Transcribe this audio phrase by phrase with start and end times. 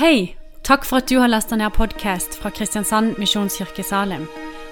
[0.00, 0.36] Hei!
[0.64, 4.22] Takk for at du har lasta ned podkast fra Kristiansand Misjonskirke Salim.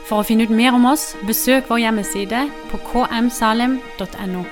[0.08, 4.46] For å finne ut mer om oss, besøk vår hjemmeside på kmsalim.no.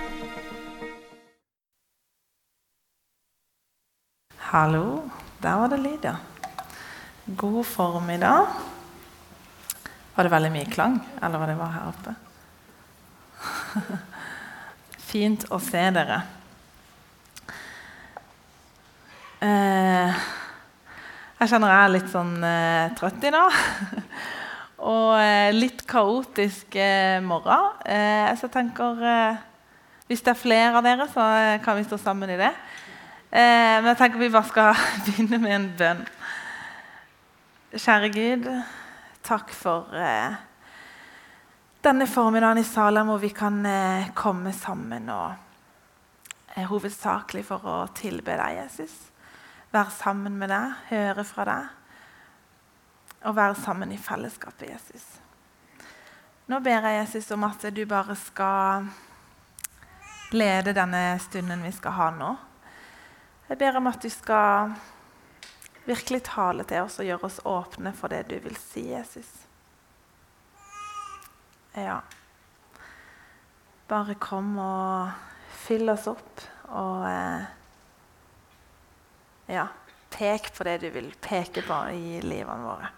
[4.50, 4.84] Hallo.
[5.40, 6.14] Der var det lyd, ja.
[7.24, 8.52] God formiddag.
[10.12, 12.16] Var det veldig mye klang, eller var det bare her oppe?
[15.08, 16.24] Fint å se dere.
[19.40, 20.26] Eh,
[21.36, 23.56] jeg kjenner jeg er litt sånn eh, trøtt i dag.
[24.90, 27.74] Og eh, litt kaotisk eh, morgen.
[27.84, 29.42] Eh, så jeg tenker eh,
[30.08, 32.52] Hvis det er flere av dere, så eh, kan vi stå sammen i det.
[33.36, 36.04] Men jeg tenker vi bare skal begynne med en bønn.
[37.74, 38.46] Kjære Gud,
[39.26, 39.90] takk for
[41.84, 43.58] denne formiddagen i Salem hvor vi kan
[44.16, 48.94] komme sammen og hovedsakelig for å tilbe deg, Jesus.
[49.76, 51.74] Være sammen med deg, høre fra deg
[53.26, 55.04] og være sammen i fellesskapet, Jesus.
[56.46, 58.86] Nå ber jeg Jesus om at du bare skal
[60.36, 62.30] lede denne stunden vi skal ha nå.
[63.48, 64.72] Jeg ber om at du skal
[65.86, 69.28] virkelig tale til oss og gjøre oss åpne for det du vil si, Jesus.
[71.74, 72.00] Ja.
[73.90, 75.12] Bare kom og
[75.66, 77.55] fyll oss opp og eh,
[79.46, 79.68] Ja,
[80.10, 82.88] pek på det du vil peke på i livene våre.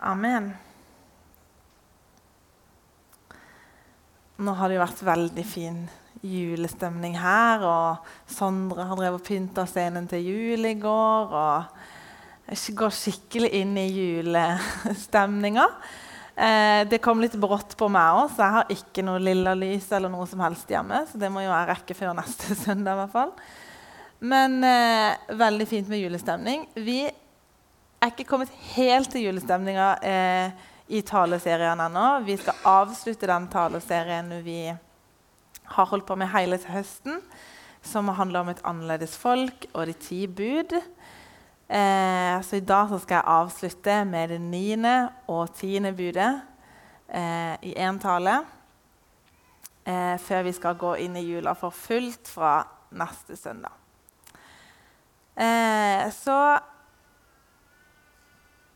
[0.00, 0.50] Amen.
[4.40, 5.80] Nå har det jo vært veldig fin
[6.24, 7.64] julestemning her.
[7.64, 11.34] Og Sondre har drevet og pynta scenen til jul i går.
[11.40, 15.66] Og går skikkelig inn i julestemninga.
[16.40, 19.90] Eh, det kom litt brått på meg òg, så jeg har ikke noe lilla lys
[19.92, 21.02] eller noe som helst hjemme.
[21.10, 22.96] Så det må jo jeg rekke før neste søndag.
[22.96, 23.34] i hvert fall.
[24.20, 26.66] Men eh, veldig fint med julestemning.
[26.74, 32.06] Vi er ikke kommet helt til julestemninga eh, i taleserien ennå.
[32.26, 34.58] Vi skal avslutte den taleserien vi
[35.70, 37.22] har holdt på med hele høsten,
[37.80, 40.76] som handler om et annerledes folk og de ti bud.
[41.70, 44.94] Eh, så i dag så skal jeg avslutte med det niende
[45.30, 46.32] og tiende budet
[47.08, 48.40] eh, i én tale.
[49.84, 52.58] Eh, før vi skal gå inn i jula for fullt fra
[52.90, 53.80] neste søndag.
[55.40, 56.36] Eh, så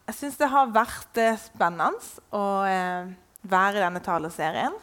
[0.09, 2.01] jeg syns det har vært eh, spennende
[2.33, 3.11] å eh,
[3.45, 4.77] være i denne taleserien.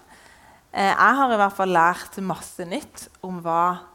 [0.72, 3.88] jeg har i hvert fall lært masse nytt om hva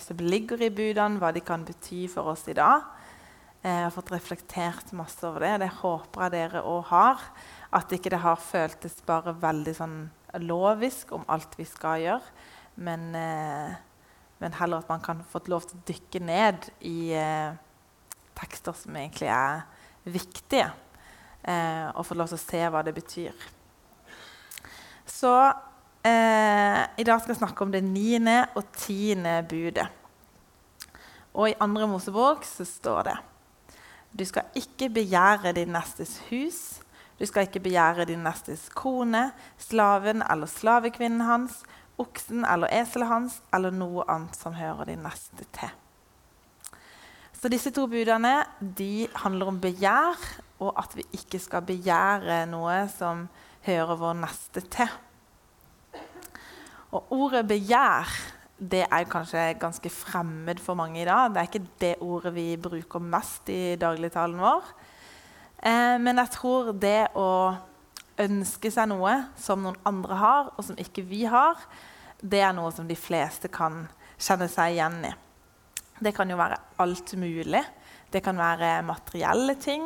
[0.00, 2.86] som ligger i budene, hva de kan bety for oss i dag.
[3.60, 5.52] Jeg har fått reflektert masse over det.
[5.66, 7.20] Det håper jeg dere òg har.
[7.76, 9.98] At ikke det har føltes bare veldig sånn
[10.46, 12.34] lovisk om alt vi skal gjøre.
[12.76, 13.76] Men, eh,
[14.42, 17.54] men heller at man kan få lov til å dykke ned i eh,
[18.36, 19.62] tekster som egentlig er
[20.04, 20.70] viktige.
[21.42, 23.46] Eh, og få lov til å se hva det betyr.
[25.06, 25.32] Så
[26.06, 29.88] i dag skal jeg snakke om det niende og tiende budet.
[31.34, 33.16] Og i andre Mosebok så står det
[34.16, 36.80] du skal ikke begjære din nestes hus.
[37.18, 39.30] Du skal ikke begjære din nestes kone,
[39.60, 41.62] slaven eller slavekvinnen hans,
[42.02, 45.72] oksen eller eselet hans eller noe annet som hører din neste til.
[47.36, 50.16] Så disse to budene de handler om begjær,
[50.64, 53.26] og at vi ikke skal begjære noe som
[53.66, 54.88] hører vår neste til.
[56.96, 61.30] Og ordet 'begjær' det er kanskje ganske fremmed for mange i dag.
[61.30, 64.64] Det er ikke det ordet vi bruker mest i dagligtalen vår.
[65.60, 67.56] Eh, men jeg tror det å
[68.20, 71.60] ønske seg noe som noen andre har, og som ikke vi har,
[72.20, 73.84] det er noe som de fleste kan
[74.16, 75.12] kjenne seg igjen i.
[76.00, 77.62] Det kan jo være alt mulig.
[78.12, 79.84] Det kan være materielle ting.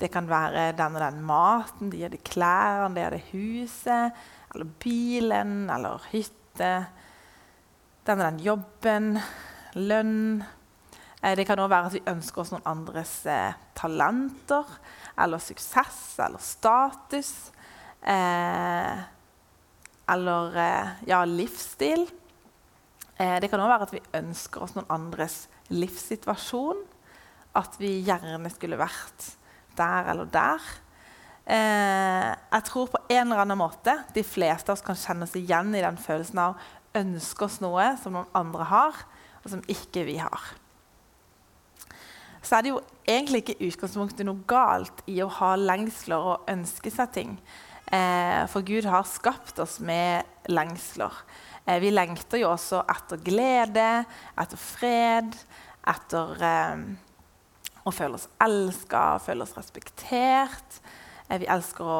[0.00, 4.22] Det kan være den og den maten, de og de klærne, det og det huset,
[4.54, 6.72] eller bilen eller hytte
[8.08, 9.18] den og den jobben,
[9.74, 10.42] lønn.
[11.20, 14.78] Eh, det kan òg være at vi ønsker oss noen andres eh, talenter
[15.20, 17.32] eller suksess eller status.
[18.02, 19.00] Eh,
[20.08, 22.06] eller eh, ja, livsstil.
[23.18, 26.84] Eh, det kan òg være at vi ønsker oss noen andres livssituasjon.
[27.58, 29.32] At vi gjerne skulle vært
[29.78, 30.70] der eller der.
[31.48, 35.36] Eh, jeg tror på en eller annen måte de fleste av oss kan kjenne oss
[35.38, 38.98] igjen i den følelsen av å ønske oss noe som noen andre har,
[39.40, 40.50] og som ikke vi har.
[42.44, 46.92] Så er det jo egentlig ikke utgangspunktet noe galt i å ha lengsler og ønske
[46.92, 47.32] seg ting.
[47.88, 51.14] Eh, for Gud har skapt oss med lengsler.
[51.64, 53.88] Eh, vi lengter jo også etter glede,
[54.36, 55.36] etter fred,
[55.88, 56.82] etter eh,
[57.88, 60.80] og føle oss elska, føle oss respektert.
[61.28, 61.94] Vi, å,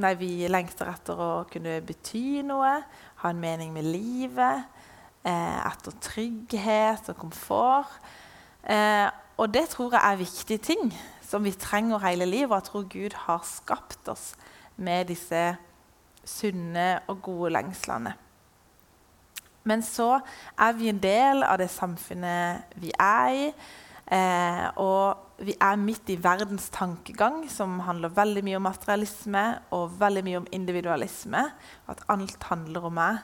[0.00, 2.74] nei, vi, lengter etter å kunne bety noe,
[3.22, 4.68] ha en mening med livet.
[5.20, 7.98] Etter trygghet og komfort.
[9.36, 12.48] Og det tror jeg er viktige ting som vi trenger hele livet.
[12.48, 14.30] Og jeg tror Gud har skapt oss
[14.80, 15.44] med disse
[16.26, 18.14] sunne og gode lengslene.
[19.68, 20.16] Men så
[20.58, 23.48] er vi en del av det samfunnet vi er i.
[24.10, 29.44] Eh, og vi er midt i verdens tankegang, som handler veldig mye om materialisme
[29.76, 31.44] og veldig mye om individualisme.
[31.92, 33.20] At alt handler om meg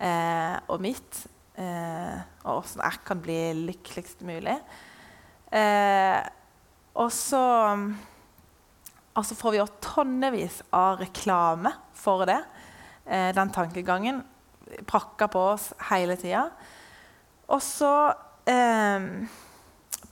[0.00, 1.24] eh, og mitt,
[1.58, 4.56] eh, og hvordan jeg kan bli lykkeligst mulig.
[5.52, 6.22] Eh,
[6.94, 7.44] og så
[9.12, 12.40] og så får vi jo tonnevis av reklame for det.
[13.04, 14.22] Eh, den tankegangen
[14.88, 16.46] prakka på oss hele tida.
[17.52, 17.92] Og så
[18.48, 19.04] eh,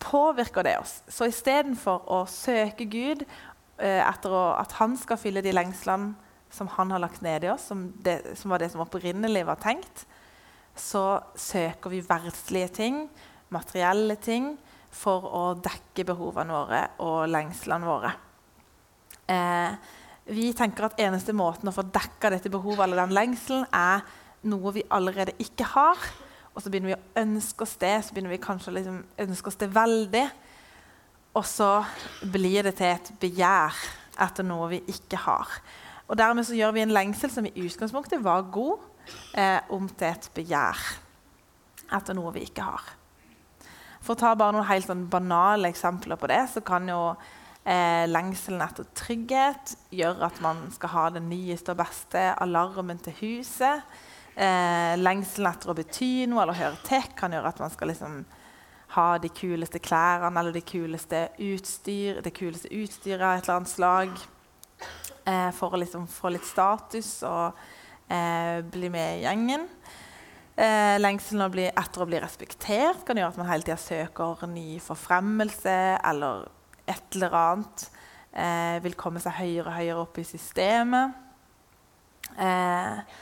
[0.04, 0.98] påvirker det oss.
[1.08, 6.12] Så istedenfor å søke Gud eh, etter å, at han skal fylle de lengslene
[6.50, 9.60] som han har lagt ned i oss, som, det, som var det som opprinnelig var
[9.62, 10.04] tenkt,
[10.74, 13.04] så søker vi verdslige ting,
[13.54, 14.56] materielle ting,
[14.90, 18.10] for å dekke behovene våre og lengslene våre.
[19.30, 19.74] Eh,
[20.30, 24.04] vi tenker at eneste måten å få dekka dette behovet eller den lengselen, er
[24.50, 25.98] noe vi allerede ikke har.
[26.54, 29.50] Og så begynner vi å ønske oss det, så begynner vi kanskje å liksom ønske
[29.50, 30.24] oss det veldig.
[31.38, 31.70] Og så
[32.26, 33.76] blir det til et begjær
[34.20, 35.60] etter noe vi ikke har.
[36.10, 38.82] Og Dermed så gjør vi en lengsel som i utgangspunktet var god,
[39.38, 40.80] eh, om til et begjær
[41.90, 42.82] etter noe vi ikke har.
[44.00, 47.00] For å ta bare noen helt sånn banale eksempler på det, så kan jo
[47.70, 53.16] eh, lengselen etter trygghet gjør at man skal ha den nyeste og beste alarmen til
[53.20, 53.86] huset.
[54.34, 58.20] Eh, lengselen etter å bety noe eller høre tek kan gjøre at man skal liksom
[58.96, 63.72] ha de kuleste klærne eller de kuleste utstyr, det kuleste utstyret av et eller annet
[63.72, 64.20] slag.
[65.28, 67.58] Eh, for å liksom få litt status og
[68.10, 69.66] eh, bli med i gjengen.
[70.56, 74.48] Eh, lengselen å bli, etter å bli respektert kan gjøre at man hele tida søker
[74.50, 75.76] ny forfremmelse
[76.10, 76.48] eller
[76.90, 77.88] et eller annet.
[78.30, 81.16] Eh, vil komme seg høyere og høyere opp i systemet.
[82.38, 83.18] Eh,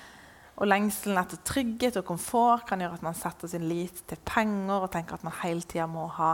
[0.59, 4.89] og lengselen etter trygghet og komfort kan gjøre at man setter sin lit til penger
[4.89, 6.33] og tenker at man hele tida må ha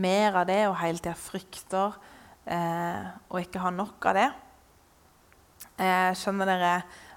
[0.00, 1.98] mer av det og hele tida frykter
[2.48, 4.30] eh, og ikke ha nok av det.
[5.76, 6.72] Eh, skjønner dere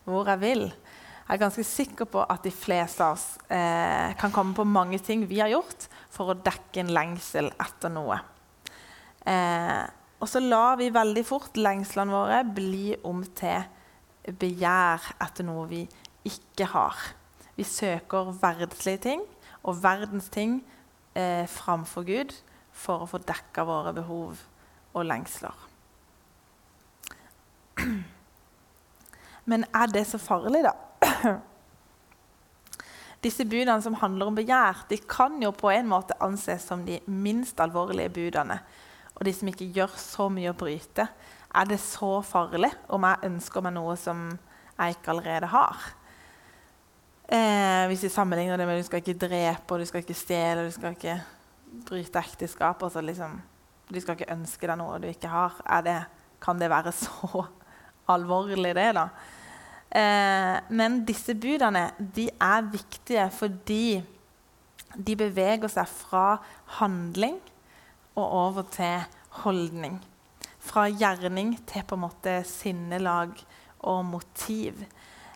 [0.10, 0.66] hvor jeg vil?
[0.68, 5.00] Jeg er ganske sikker på at de fleste av oss eh, kan komme på mange
[5.06, 8.18] ting vi har gjort for å dekke en lengsel etter noe.
[9.28, 9.84] Eh,
[10.20, 13.64] og så lar vi veldig fort lengslene våre bli om til
[14.40, 15.84] begjær etter noe vi
[16.28, 16.96] ikke har.
[17.56, 19.24] Vi søker verdslige ting
[19.64, 20.60] og verdens ting
[21.16, 22.36] eh, framfor Gud
[22.72, 24.40] for å få dekka våre behov
[24.94, 25.66] og lengsler.
[29.50, 30.76] Men er det så farlig, da?
[33.24, 37.02] Disse budene som handler om begjær, de kan jo på en måte anses som de
[37.08, 38.60] minst alvorlige budene.
[39.20, 41.06] Og de som ikke gjør så mye å bryte.
[41.50, 45.90] Er det så farlig om jeg ønsker meg noe som jeg ikke allerede har?
[47.30, 50.66] Eh, hvis vi sammenligner det med du skal ikke drepe, og du skal ikke stjele,
[50.66, 51.20] du skal ikke
[51.90, 53.42] bryte ekteskap altså liksom,
[53.90, 55.58] Du skal ikke ønske deg noe du ikke har.
[55.84, 55.98] Det,
[56.42, 57.44] kan det være så
[58.10, 59.10] alvorlig, det, da?
[59.90, 64.00] Eh, men disse budene de er viktige fordi
[64.94, 66.38] de beveger seg fra
[66.78, 67.40] handling
[68.20, 69.04] og over til
[69.44, 70.00] holdning.
[70.60, 73.34] Fra gjerning til på en måte sinnelag
[73.88, 74.84] og motiv.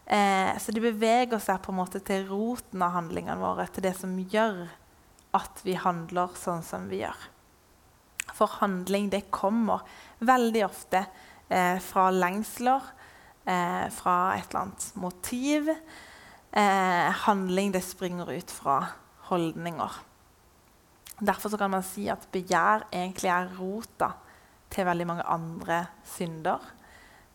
[0.06, 3.96] Eh, så det beveger seg på en måte til roten av handlingene våre, til det
[4.00, 4.66] som gjør
[5.34, 7.30] at vi handler sånn som vi gjør.
[8.34, 9.84] For handling det kommer
[10.24, 11.06] veldig ofte
[11.50, 12.92] eh, fra lengsler
[13.46, 15.70] eh, fra et eller annet motiv.
[16.52, 18.80] Eh, handling det springer ut fra
[19.30, 20.02] holdninger.
[21.24, 24.10] Derfor kan man si at begjær egentlig er rota
[24.74, 25.80] til veldig mange andre
[26.16, 26.60] synder.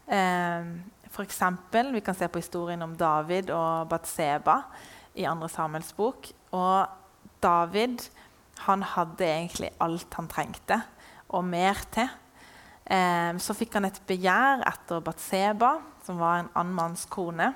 [0.08, 0.68] Eh,
[1.24, 4.60] eksempel, vi kan se på historien om David og Batseba
[5.14, 6.28] i andre Samuels bok.
[6.52, 6.86] Og
[7.42, 8.04] David
[8.66, 10.80] han hadde egentlig alt han trengte,
[11.28, 12.08] og mer til.
[12.88, 17.52] Eh, så fikk han et begjær etter Batseba, som var en annen manns kone.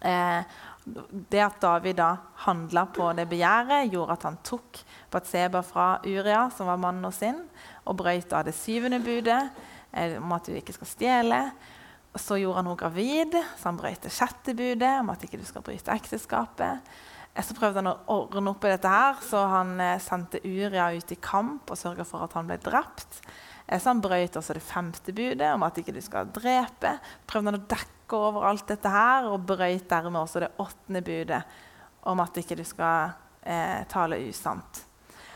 [0.00, 0.42] Eh,
[0.84, 2.14] det at David da
[2.46, 4.80] handla på det begjæret, gjorde at han tok
[5.12, 7.42] Batseba fra Uria, som var mannen sin,
[7.84, 9.42] og brøyt av det syvende budet
[9.92, 11.42] eh, om at du ikke skal stjele.
[12.16, 15.46] Så gjorde han henne gravid, så han brøyt det sjette budet om at ikke du
[15.46, 16.90] skal bryte ekteskapet.
[17.30, 21.20] Så prøvde han å ordne opp i dette, her, så han sendte Uria ut i
[21.22, 23.20] kamp og sørga for at han ble drept.
[23.70, 26.96] Så han brøt også det femte budet om at ikke du skal drepe.
[27.30, 31.42] Prøvde han å dekke over alt dette her og brøt dermed også det åttende budet
[32.02, 33.12] om at ikke du skal
[33.42, 34.84] eh, tale usant.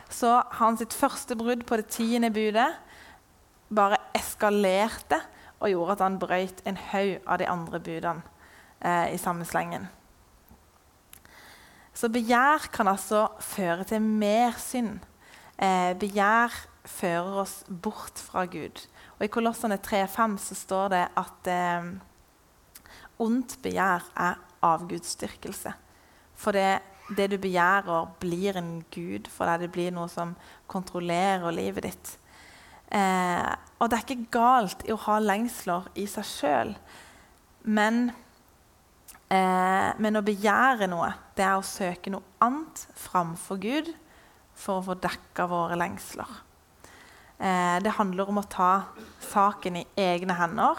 [0.08, 2.70] Så hans første brudd på det tiende budet
[3.74, 5.20] bare eskalerte
[5.60, 8.22] og gjorde at han brøt en haug av de andre budene
[8.80, 9.88] eh, i samme slengen.
[11.94, 14.98] Så begjær kan altså føre til mer synd.
[15.62, 16.52] Eh, begjær
[16.84, 18.82] fører oss bort fra Gud.
[19.18, 21.92] Og I Kolossene 3,5 så står det at eh,
[23.23, 25.75] ondt begjær er avgudsdyrkelse.
[26.35, 26.83] For det,
[27.16, 29.64] det, du begjærer, blir en gud for deg.
[29.64, 30.35] Det blir noe som
[30.71, 32.14] kontrollerer livet ditt.
[32.94, 36.75] Eh, og det er ikke galt i å ha lengsler i seg sjøl,
[37.64, 38.11] men,
[39.33, 43.90] eh, men å begjære noe, det er å søke noe annet framfor Gud
[44.54, 46.28] for å få dekka våre lengsler.
[47.38, 48.85] Eh, det handler om å ta
[49.33, 50.78] saken i egne hender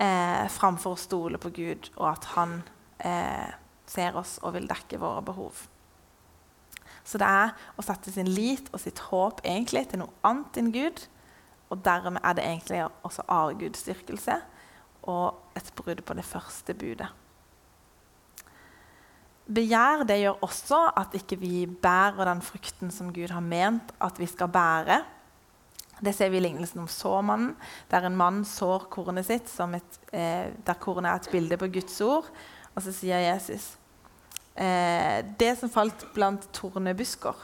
[0.00, 2.60] eh, framfor å stole på Gud og at han
[2.98, 3.52] eh,
[3.90, 5.66] ser oss og vil dekke våre behov.
[7.04, 10.74] Så det er å sette sin lit og sitt håp egentlig til noe annet enn
[10.74, 11.06] Gud
[11.70, 14.36] og dermed er det egentlig også avgudsdyrkelse
[15.10, 17.08] og et brudd på det første budet.
[19.50, 24.18] Begjær det gjør også at ikke vi bærer den frukten som Gud har ment at
[24.18, 25.00] vi skal bære.
[26.00, 27.52] Det ser vi i lignelsen om såmannen,
[27.90, 32.00] der en mann sår kornet sitt, et, eh, der kornet er et bilde på Guds
[32.00, 32.30] ord.
[32.74, 33.76] Og så sier Jesus
[34.56, 37.36] eh, det som falt blant tornebusker,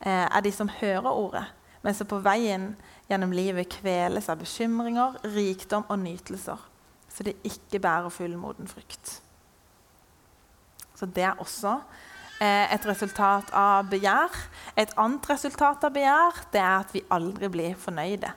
[0.00, 1.44] eh, er de som hører ordet,
[1.82, 2.74] men som på veien
[3.08, 6.60] gjennom livet kveles av bekymringer, rikdom og nytelser,
[7.08, 9.20] så de ikke bærer fullmoden frukt.
[10.94, 11.78] Så det er også
[12.46, 14.34] et resultat av begjær.
[14.76, 18.32] Et annet resultat av begjær det er at vi aldri blir fornøyde.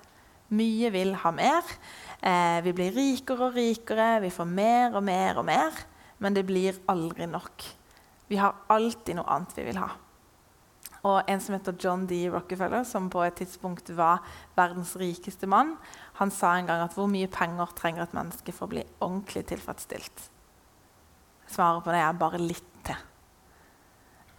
[0.55, 1.75] Mye vil ha mer.
[2.21, 5.85] Eh, vi blir rikere og rikere, vi får mer og mer og mer.
[6.23, 7.65] Men det blir aldri nok.
[8.27, 9.89] Vi har alltid noe annet vi vil ha.
[11.07, 12.23] Og en som heter John D.
[12.31, 14.23] Rockefeller, som på et tidspunkt var
[14.57, 15.75] verdens rikeste mann,
[16.17, 19.45] han sa en gang at hvor mye penger trenger et menneske for å bli ordentlig
[19.51, 20.25] tilfredsstilt?
[21.47, 23.05] Svaret på det er bare litt til.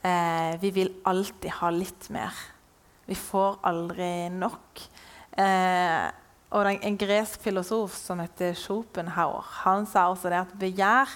[0.03, 2.35] Eh, vi vil alltid ha litt mer.
[3.09, 4.83] Vi får aldri nok.
[5.39, 6.07] Eh,
[6.55, 11.11] og en gresk filosof som heter Schopenhauer, han sa også det at begjær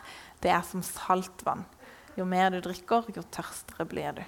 [0.45, 1.65] det er som saltvann.
[2.19, 4.25] Jo mer du drikker, jo tørstere blir du.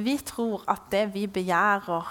[0.00, 2.10] Vi tror at det vi begjærer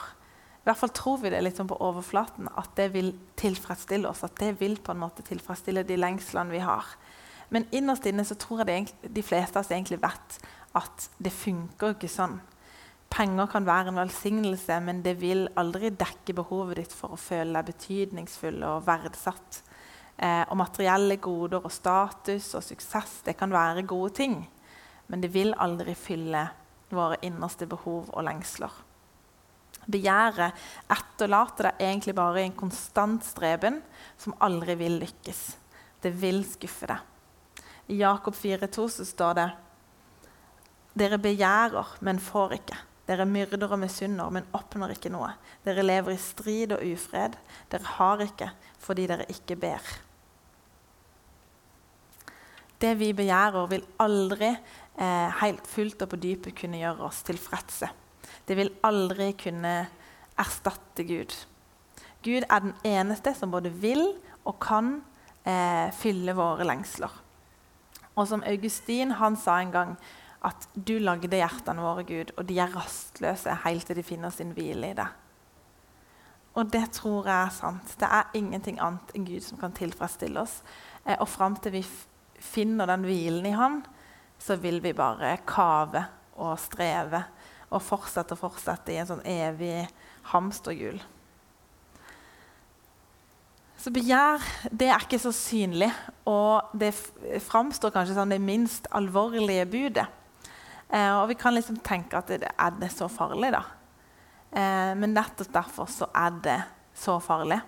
[0.60, 4.26] i hvert fall tror vi det litt sånn på overflaten, at det vil tilfredsstille oss.
[4.28, 6.86] At det vil på en måte tilfredsstille de lengslene vi har.
[7.50, 10.40] Men innerst inne så tror jeg det, de fleste av oss egentlig vet
[10.78, 12.38] at det funker ikke sånn.
[13.10, 17.56] Penger kan være en velsignelse, men det vil aldri dekke behovet ditt for å føle
[17.58, 19.64] deg betydningsfull og verdsatt.
[20.20, 24.36] Eh, og materielle goder og status og suksess det kan være gode ting,
[25.08, 26.44] men det vil aldri fylle
[26.94, 28.74] våre innerste behov og lengsler.
[29.90, 30.58] Begjæret
[30.92, 33.80] etterlater deg egentlig bare i en konstant streben
[34.20, 35.40] som aldri vil lykkes.
[36.04, 37.00] Det vil skuffe deg.
[37.90, 39.48] I Jakob 4,2 så står det
[41.00, 42.78] Dere begjærer, men får ikke.
[43.10, 45.32] Dere myrder og misunner, men oppnår ikke noe.
[45.66, 47.38] Dere lever i strid og ufred.
[47.72, 49.88] Dere har ikke fordi dere ikke ber.
[52.80, 57.90] Det vi begjærer, vil aldri eh, helt fullt og på dypet kunne gjøre oss tilfredse.
[58.46, 59.74] Det vil aldri kunne
[60.40, 61.34] erstatte Gud.
[62.24, 64.06] Gud er den eneste som både vil
[64.46, 65.00] og kan
[65.44, 67.12] eh, fylle våre lengsler.
[68.18, 69.96] Og som Augustin han sa en gang
[70.46, 74.54] at du lagde hjertene våre, Gud, og de er rastløse helt til de finner sin
[74.56, 75.08] hvile i det.
[76.58, 77.96] Og det tror jeg er sant.
[78.00, 80.60] Det er ingenting annet enn Gud som kan tilfredsstille oss.
[81.06, 81.84] Eh, og fram til vi
[82.40, 83.82] finner den hvilen i Han,
[84.40, 86.06] så vil vi bare kave
[86.40, 87.26] og streve
[87.70, 89.84] og fortsette og fortsette i en sånn evig
[90.32, 91.00] hamsterhjul.
[93.80, 94.44] Så begjær
[94.76, 95.88] det er ikke så synlig,
[96.28, 96.92] og det
[97.46, 100.06] framstår kanskje som det minst alvorlige budet.
[100.90, 103.62] Eh, og vi kan liksom tenke at det, er det så farlig, da?
[104.52, 106.58] Eh, men nettopp derfor så er det
[106.98, 107.62] så farlig.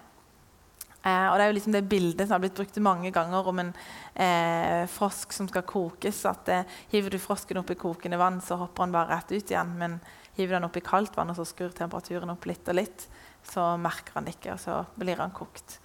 [1.01, 3.61] Eh, og Det er jo liksom det bildet som har blitt brukt mange ganger om
[3.63, 3.71] en
[4.13, 6.25] eh, frosk som skal kokes.
[6.29, 9.49] at eh, Hiver du frosken opp i kokende vann, så hopper han bare rett ut
[9.55, 9.77] igjen.
[9.79, 10.01] Men
[10.35, 13.07] hiver den opp i kaldt vann og så skrur temperaturen opp litt og litt,
[13.43, 15.80] så merker han ikke, og så blir han kokt.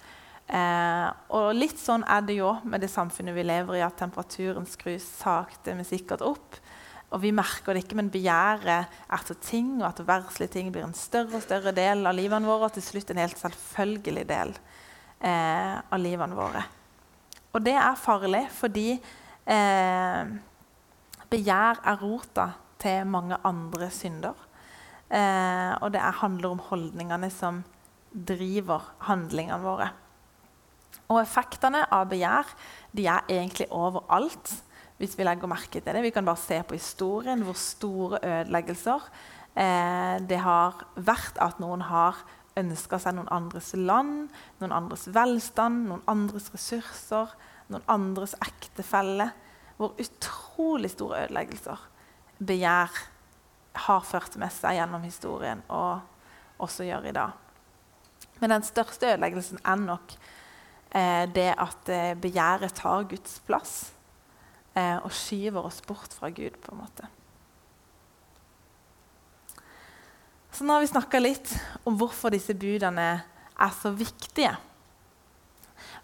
[0.47, 4.67] Eh, og litt sånn er det jo med det samfunnet vi lever i, at temperaturen
[4.69, 6.59] skrus sakte, men sikkert opp.
[7.15, 10.95] Og vi merker det ikke, men begjæret etter ting og etter verdslige ting blir en
[10.97, 14.51] større og større del av livene våre, og til slutt en helt selvfølgelig del
[15.23, 16.65] eh, av livene våre.
[17.55, 20.33] Og det er farlig fordi eh,
[21.31, 22.49] begjær er rota
[22.79, 24.35] til mange andre synder.
[25.07, 27.63] Eh, og det er, handler om holdningene som
[28.11, 29.89] driver handlingene våre.
[31.07, 32.49] Og effektene av begjær
[32.95, 34.53] de er egentlig overalt.
[34.97, 36.01] hvis Vi legger merke til det.
[36.03, 39.09] Vi kan bare se på historien hvor store ødeleggelser
[39.55, 42.17] eh, det har vært at noen har
[42.57, 47.35] ønska seg noen andres land, noen andres velstand, noen andres ressurser,
[47.69, 49.29] noen andres ektefelle.
[49.77, 51.83] Hvor utrolig store ødeleggelser
[52.41, 52.93] begjær
[53.87, 56.01] har ført med seg gjennom historien, og
[56.65, 57.35] også gjør i dag.
[58.41, 60.15] Men den største ødeleggelsen er nok
[61.33, 63.73] det at eh, begjæret tar Guds plass
[64.77, 66.57] eh, og skyver oss bort fra Gud.
[66.61, 67.07] på en måte.
[70.51, 71.51] Så nå har vi snakka litt
[71.85, 73.09] om hvorfor disse budene
[73.57, 74.55] er så viktige.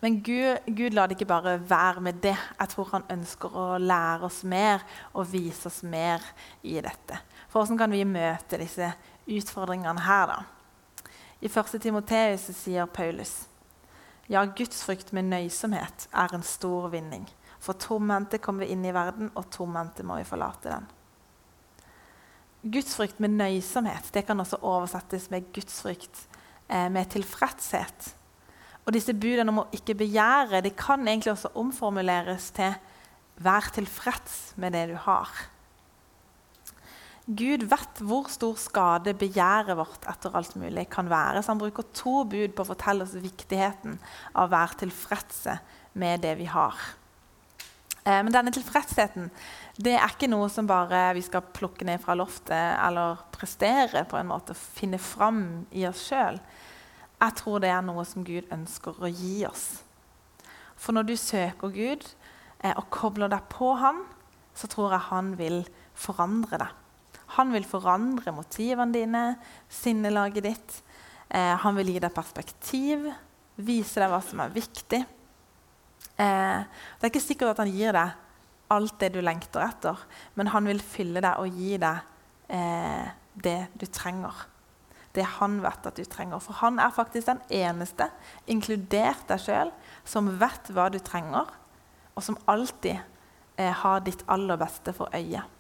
[0.04, 2.36] Men Gud, Gud lar det ikke bare være med det.
[2.60, 6.22] Jeg tror han ønsker å lære oss mer og vise oss mer
[6.62, 7.18] i dette.
[7.48, 8.92] For hvordan kan vi møte disse
[9.24, 11.10] utfordringene her, da?
[11.44, 11.80] I 1.
[11.82, 13.34] Timoteus sier Paulus
[14.32, 17.26] ja, gudsfrykt med nøysomhet er en stor vinning.
[17.64, 20.90] For tomhendte kommer vi inn i verden, og tomhendte må vi forlate den.
[22.74, 26.26] Gudsfrykt med nøysomhet det kan også oversettes med gudsfrykt
[26.70, 28.14] eh, med tilfredshet.
[28.84, 32.76] Og disse budene om å ikke begjære de kan egentlig også omformuleres til
[33.40, 35.53] 'vær tilfreds med det du har'.
[37.26, 41.40] Gud vet hvor stor skade begjæret vårt etter alt mulig kan være.
[41.40, 43.96] Så han bruker to bud på å fortelle oss viktigheten
[44.34, 45.56] av å være tilfredse
[46.00, 46.76] med det vi har.
[48.04, 49.30] Eh, men denne tilfredsheten
[49.80, 54.20] det er ikke noe som bare vi skal plukke ned fra loftet eller prestere på
[54.20, 56.42] en måte, finne fram i oss sjøl.
[57.24, 59.80] Jeg tror det er noe som Gud ønsker å gi oss.
[60.76, 62.04] For når du søker Gud
[62.60, 64.04] eh, og kobler deg på Han,
[64.54, 65.62] så tror jeg Han vil
[65.96, 66.83] forandre deg.
[67.38, 69.24] Han vil forandre motivene dine,
[69.72, 70.80] sinnelaget ditt.
[71.30, 73.08] Eh, han vil gi deg perspektiv,
[73.58, 75.02] vise deg hva som er viktig.
[76.14, 78.20] Eh, det er ikke sikkert at han gir deg
[78.74, 80.00] alt det du lengter etter,
[80.38, 84.46] men han vil fylle deg og gi deg eh, det du trenger.
[85.14, 86.42] Det han vet at du trenger.
[86.42, 88.10] For han er faktisk den eneste,
[88.50, 89.74] inkludert deg sjøl,
[90.06, 91.50] som vet hva du trenger,
[92.14, 92.98] og som alltid
[93.58, 95.53] eh, har ditt aller beste for øyet.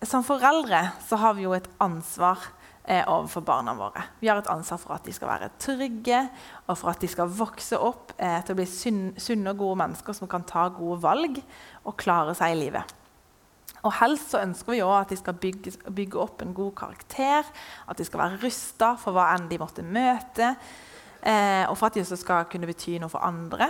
[0.00, 2.40] Som foreldre så har vi jo et ansvar
[2.88, 4.06] eh, overfor barna våre.
[4.22, 6.22] Vi har et ansvar for at de skal være trygge,
[6.66, 10.16] og for at de skal vokse opp eh, til å bli sunne og gode mennesker
[10.16, 11.42] som kan ta gode valg
[11.84, 12.96] og klare seg i livet.
[13.84, 17.46] Og Helst så ønsker vi jo at de skal bygge, bygge opp en god karakter,
[17.84, 20.54] at de skal være rusta for hva enn de måtte møte,
[21.20, 23.68] eh, og for at de også skal kunne bety noe for andre.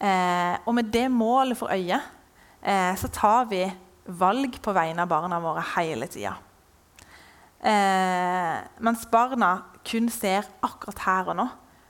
[0.00, 2.00] Eh, og med det målet for øye
[2.60, 3.66] eh, så tar vi
[4.06, 6.36] valg på vegne av barna våre hele tida.
[7.60, 9.50] Eh, mens barna
[9.86, 11.46] kun ser akkurat her og nå,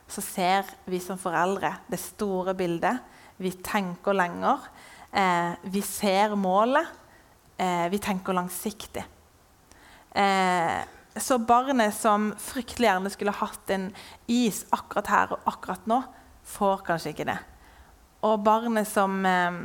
[0.08, 3.02] så ser vi som foreldre det store bildet.
[3.42, 4.68] Vi tenker lenger.
[5.10, 6.86] Eh, vi ser målet.
[7.56, 9.04] Eh, vi tenker langsiktig.
[10.16, 10.80] Eh,
[11.16, 13.90] så barnet som fryktelig gjerne skulle hatt en
[14.28, 16.02] is akkurat her og akkurat nå,
[16.46, 17.38] får kanskje ikke det.
[18.24, 19.60] Og barnet som eh,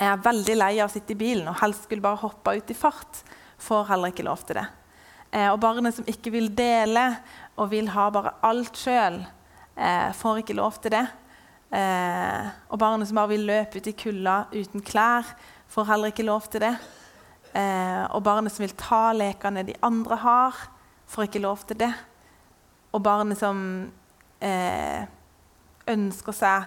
[0.00, 2.70] jeg er veldig lei av å sitte i bilen og helst skulle bare hoppe ut
[2.72, 3.20] i fart,
[3.60, 4.66] får heller ikke lov til det.
[5.30, 7.04] Eh, og barnet som ikke vil dele
[7.60, 9.20] og vil ha bare alt sjøl,
[9.76, 11.04] eh, får ikke lov til det.
[11.70, 15.28] Eh, og barnet som bare vil løpe ut i kulda uten klær,
[15.68, 16.74] får heller ikke lov til det.
[17.54, 20.56] Eh, og barnet som vil ta lekene de andre har,
[21.06, 21.92] får ikke lov til det.
[22.96, 23.60] Og barnet som
[24.40, 25.04] eh,
[25.86, 26.66] ønsker seg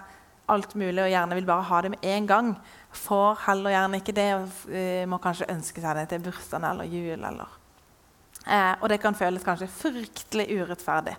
[0.52, 2.54] alt mulig og gjerne vil bare ha det med en gang,
[2.94, 6.88] får heller gjerne ikke det og uh, må kanskje ønske seg det til bursdagen eller
[6.88, 7.18] jul.
[7.18, 7.60] Eller.
[8.44, 11.14] Eh, og det kan føles kanskje fryktelig urettferdig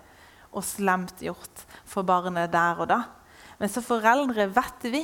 [0.56, 3.00] og slemt gjort for barnet der og da.
[3.58, 5.02] Men som foreldre vet vi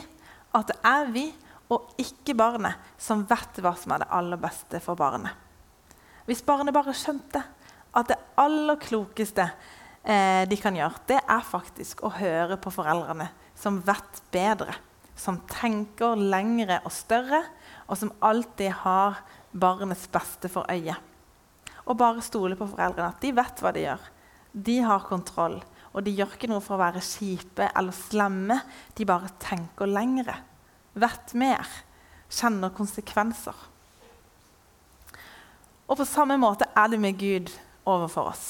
[0.54, 1.26] at det er vi
[1.72, 5.32] og ikke barnet som vet hva som er det aller beste for barnet.
[6.28, 7.42] Hvis barnet bare skjønte
[7.92, 9.48] at det aller klokeste
[10.04, 13.26] eh, de kan gjøre, det er faktisk å høre på foreldrene
[13.62, 14.74] som vet bedre
[15.22, 17.42] som tenker lengre og større,
[17.86, 19.22] og som alltid har
[19.52, 20.96] barnets beste for øye.
[21.86, 24.08] Og bare stole på foreldrene, at de vet hva de gjør.
[24.52, 25.58] De har kontroll.
[25.92, 28.56] Og de gjør ikke noe for å være kjipe eller slemme.
[28.96, 30.38] De bare tenker lengre,
[30.96, 31.68] vet mer,
[32.32, 33.58] kjenner konsekvenser.
[35.84, 37.52] Og på samme måte er det med Gud
[37.84, 38.46] overfor oss.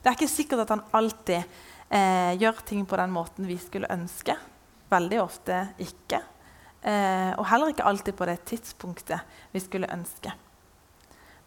[0.00, 1.44] Det er ikke sikkert at han alltid
[1.90, 4.36] eh, gjør ting på den måten vi skulle ønske.
[4.90, 6.22] Veldig ofte ikke.
[6.80, 10.32] Eh, og heller ikke alltid på det tidspunktet vi skulle ønske.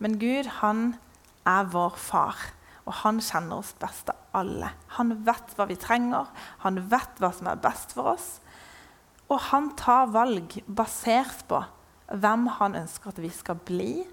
[0.04, 0.94] Men Gud, han
[1.48, 2.38] er vår far,
[2.84, 4.74] og han kjenner oss best av alle.
[4.98, 6.30] Han vet hva vi trenger,
[6.66, 8.28] han vet hva som er best for oss.
[9.32, 11.62] Og han tar valg basert på
[12.14, 14.04] hvem han ønsker at vi skal bli,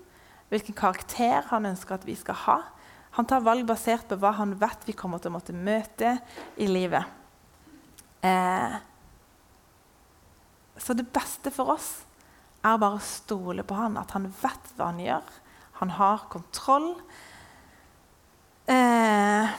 [0.51, 2.61] hvilken karakter han ønsker at vi skal ha.
[3.17, 6.15] Han tar valg basert på hva han vet vi kommer til å måtte møte
[6.61, 7.05] i livet.
[8.23, 8.77] Eh,
[10.81, 11.91] så det beste for oss
[12.61, 15.35] er bare å stole på han, at han vet hva han gjør.
[15.81, 16.93] Han har kontroll.
[18.71, 19.55] Eh,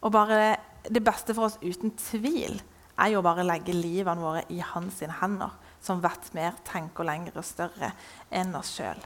[0.00, 0.56] og bare
[0.88, 2.60] det beste for oss uten tvil
[3.00, 7.40] er jo bare å legge livene våre i hans hender, som vet mer, tenker lenger
[7.40, 7.92] og større
[8.30, 9.00] enn oss sjøl.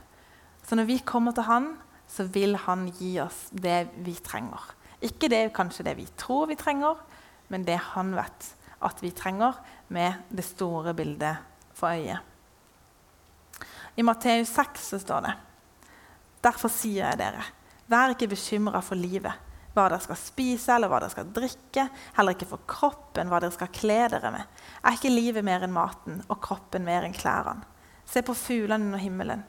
[0.65, 1.73] Så når vi kommer til han,
[2.15, 4.61] så vil han gi oss det vi trenger.
[5.03, 7.01] Ikke det kanskje det vi tror vi trenger,
[7.51, 8.51] men det han vet
[8.85, 11.37] at vi trenger, med det store bildet
[11.77, 12.19] for øyet.
[13.95, 15.33] I Matteus 6 så står det
[16.45, 17.43] Derfor sier jeg dere,
[17.89, 19.33] vær ikke bekymra for livet,
[19.75, 23.55] hva dere skal spise eller hva dere skal drikke, heller ikke for kroppen, hva dere
[23.55, 24.59] skal kle dere med.
[24.81, 27.65] Er ikke livet mer enn maten og kroppen mer enn klærne?
[28.05, 29.43] Se på fuglene under himmelen.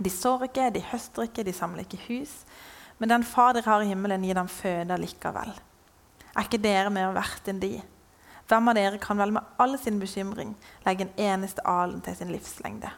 [0.00, 2.32] De sår ikke, de høster ikke, de samler ikke hus.
[3.00, 5.52] Men den far dere har i himmelen, gir dem føde likevel.
[6.30, 7.74] Er ikke dere mer verdt enn de?
[8.50, 12.32] Hvem av dere kan vel med all sin bekymring legge en eneste alen til sin
[12.32, 12.90] livslengde?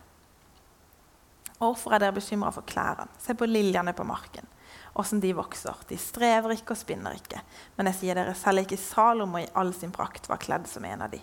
[1.59, 3.07] Hvorfor er dere bekymra for klærne?
[3.23, 4.49] Se på liljene på marken.
[4.99, 5.77] Åssen de vokser.
[5.89, 7.43] De strever ikke og spinner ikke.
[7.77, 11.05] Men jeg sier dere, selv ikke Salomo i all sin prakt var kledd som en
[11.07, 11.21] av de.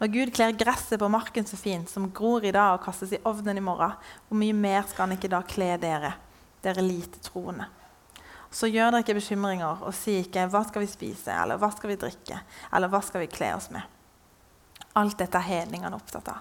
[0.00, 3.22] Når Gud kler gresset på marken så fint, som gror i dag og kastes i
[3.24, 3.94] ovnen i morgen,
[4.28, 6.10] hvor mye mer skal han ikke da kle dere,
[6.64, 7.68] dere lite troende?
[8.54, 11.90] Så gjør dere ikke bekymringer og si ikke 'hva skal vi spise', eller 'hva skal
[11.90, 12.40] vi drikke',
[12.72, 13.86] eller 'hva skal vi kle oss med'?
[14.96, 16.38] Alt dette er hedningene opptatt av.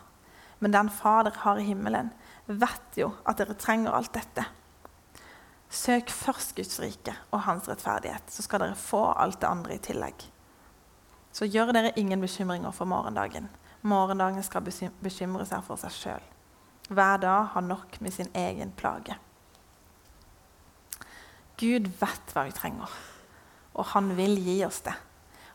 [0.59, 2.11] Men den far dere har i himmelen,
[2.47, 4.45] vet jo at dere trenger alt dette.
[5.69, 9.77] Søk først Guds rike og hans rettferdighet, så skal dere få alt det andre i
[9.77, 10.32] tillegg.
[11.33, 13.49] Så gjør dere ingen bekymringer for morgendagen.
[13.81, 14.63] Morgendagen skal
[15.01, 16.27] bekymre seg for seg sjøl.
[16.93, 19.15] Hver dag har nok med sin egen plage.
[21.57, 22.91] Gud vet hva vi trenger,
[23.73, 24.93] og han vil gi oss det.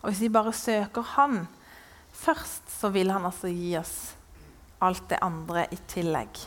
[0.03, 1.47] Og Hvis vi bare søker Han
[2.13, 4.15] først, så vil han altså gi oss
[4.81, 6.39] alt det andre i tillegg.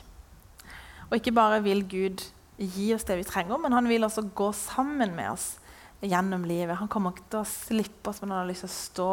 [1.09, 2.23] Og ikke bare vil Gud
[2.57, 5.57] gi oss det vi trenger, men han vil også gå sammen med oss
[6.01, 6.77] gjennom livet.
[6.79, 9.11] Han kommer ikke til å slippe oss, men han har lyst til å stå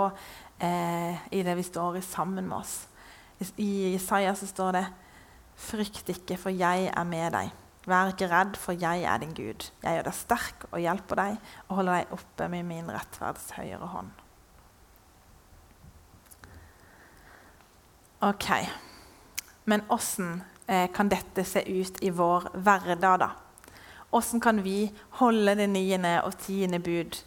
[0.64, 2.80] eh, i det vi står i, sammen med oss.
[3.60, 4.86] I Isaiah så står det
[5.58, 7.50] 'Frykt ikke, for jeg er med deg'.
[7.88, 9.70] Vær ikke redd, for jeg er din Gud.
[9.82, 11.36] Jeg gjør deg sterk og hjelper deg
[11.68, 14.10] og holder deg oppe med min rettferds høyre hånd.
[18.20, 18.50] Ok,
[19.64, 23.30] men åssen eh, kan dette se ut i vår hverdag, da?
[24.12, 24.86] Åssen kan vi
[25.20, 27.18] holde det niende og tiende bud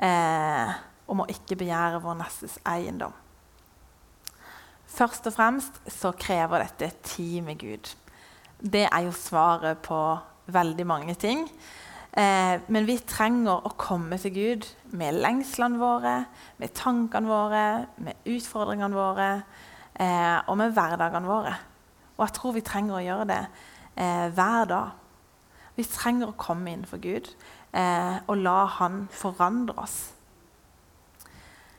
[0.00, 0.76] eh,
[1.12, 3.12] om å ikke begjære vår nestes eiendom?
[4.92, 7.92] Først og fremst så krever dette tid med Gud
[8.62, 9.98] det er jo svaret på
[10.52, 11.46] veldig mange ting.
[12.12, 16.16] Eh, men vi trenger å komme til Gud med lengslene våre,
[16.60, 17.66] med tankene våre,
[18.04, 19.28] med utfordringene våre
[19.94, 21.54] eh, og med hverdagene våre.
[22.18, 23.40] Og jeg tror vi trenger å gjøre det
[23.96, 24.98] eh, hver dag.
[25.76, 27.30] Vi trenger å komme inn for Gud
[27.72, 29.98] eh, og la Han forandre oss.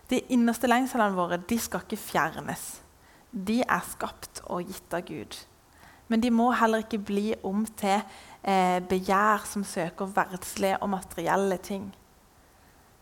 [0.09, 2.65] De innerste lengslene våre de skal ikke fjernes.
[3.33, 5.37] De er skapt og gitt av Gud.
[6.11, 8.01] Men de må heller ikke bli om til
[8.41, 11.87] eh, begjær som søker verdslige og materielle ting.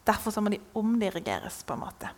[0.08, 1.64] Derfor må de omdirigeres.
[1.64, 2.10] på en måte.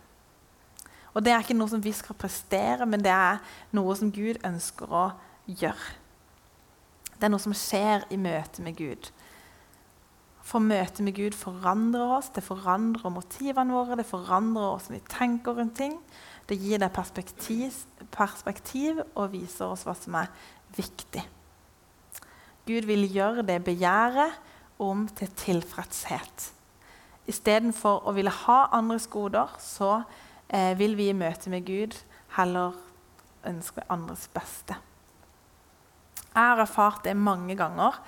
[1.14, 3.38] Og Det er ikke noe som vi skal prestere, men det er
[3.72, 5.10] noe som Gud ønsker å
[5.46, 6.03] gjøre.
[7.18, 9.10] Det er noe som skjer i møte med Gud.
[10.44, 15.12] For møtet med Gud forandrer oss, det forandrer motivene våre, det forandrer oss når vi
[15.14, 15.96] tenker rundt ting.
[16.44, 17.78] Det gir deg perspektiv,
[18.12, 20.28] perspektiv og viser oss hva som er
[20.76, 21.22] viktig.
[22.68, 24.36] Gud vil gjøre det begjæret
[24.80, 26.50] om til tilfredshet.
[27.28, 30.02] Istedenfor å ville ha andres goder, så
[30.48, 31.96] eh, vil vi i møte med Gud
[32.36, 32.76] heller
[33.48, 34.76] ønske andres beste.
[36.34, 38.00] Jeg har erfart det mange ganger,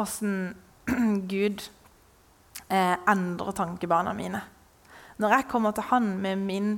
[0.00, 0.54] åssen
[0.88, 1.66] eh, Gud
[2.68, 4.40] eh, endrer tankebana mine.
[5.18, 6.70] Når jeg kommer til Han med min,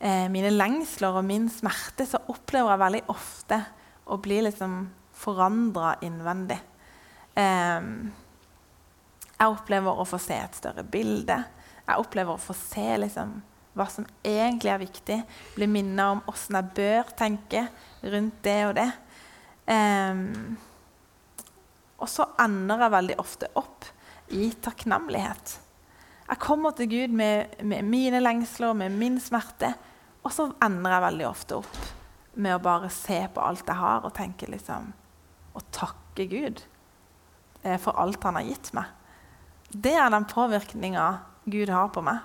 [0.00, 3.60] eh, mine lengsler og min smerte, så opplever jeg veldig ofte
[4.06, 4.80] å bli liksom
[5.12, 6.60] forandra innvendig.
[7.34, 7.90] Eh,
[9.40, 11.36] jeg opplever å få se et større bilde.
[11.86, 13.38] Jeg opplever å få se liksom,
[13.74, 15.20] hva som egentlig er viktig.
[15.56, 17.66] Bli minnet om åssen jeg bør tenke
[18.02, 18.90] rundt det og det.
[22.00, 23.86] Og så ender jeg veldig ofte opp
[24.34, 25.58] i takknemlighet.
[26.30, 29.72] Jeg kommer til Gud med, med mine lengsler, med min smerte,
[30.22, 31.78] og så ender jeg veldig ofte opp
[32.40, 34.92] med å bare se på alt jeg har, og tenke liksom
[35.58, 36.60] Og takke Gud
[37.64, 38.86] eh, for alt han har gitt meg.
[39.70, 41.06] Det er den påvirkninga
[41.50, 42.20] Gud har på meg.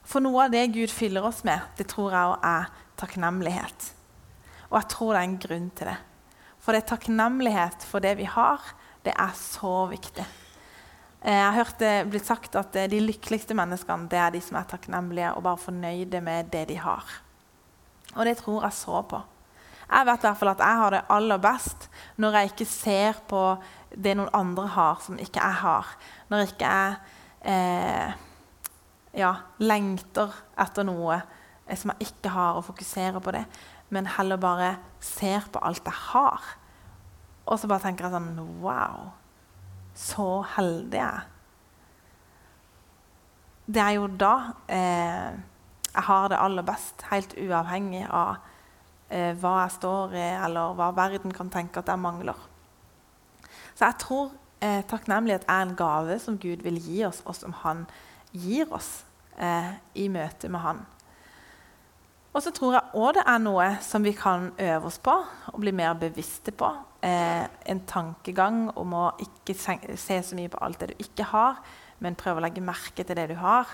[0.00, 3.90] For noe av det Gud fyller oss med, det tror jeg òg er takknemlighet.
[4.70, 5.96] Og jeg tror det er en grunn til det.
[6.60, 8.62] For det er takknemlighet for det vi har,
[9.04, 10.26] det er så viktig.
[11.20, 14.40] Eh, jeg har hørt det blitt sagt at eh, de lykkeligste menneskene det er de
[14.44, 17.04] som er takknemlige og bare fornøyde med det de har.
[18.16, 19.20] Og det tror jeg så på.
[19.90, 21.88] Jeg vet i hvert fall at jeg har det aller best
[22.22, 23.42] når jeg ikke ser på
[23.90, 25.88] det noen andre har som ikke jeg har.
[26.30, 26.96] Når jeg ikke jeg
[27.50, 28.12] eh,
[29.18, 31.20] ja, lengter etter noe
[31.74, 33.44] som jeg ikke har, og fokuserer på det,
[33.90, 36.46] men heller bare ser på alt jeg har.
[37.46, 39.10] Og så bare tenker jeg sånn Wow,
[39.98, 41.26] så heldig jeg.
[43.70, 44.34] Det er jo da
[44.70, 45.38] eh,
[45.90, 48.38] jeg har det aller best, helt uavhengig av
[49.10, 52.38] eh, hva jeg står i, eller hva verden kan tenke at jeg mangler.
[53.74, 54.30] Så jeg tror
[54.62, 57.86] eh, takknemlighet er en gave som Gud vil gi oss, og som han
[58.30, 59.02] gir oss
[59.38, 60.82] eh, i møte med Han.
[62.30, 65.16] Og så tror jeg òg det er noe som vi kan øve oss på
[65.50, 66.68] og bli mer bevisste på.
[67.02, 71.58] Eh, en tankegang om å ikke se så mye på alt det du ikke har,
[71.98, 73.66] men prøve å legge merke til det du har,